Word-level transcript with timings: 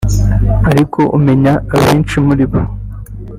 Ariko 0.69 0.99
umenya 1.17 1.53
abenshi 1.75 2.15
muribo 2.25 2.59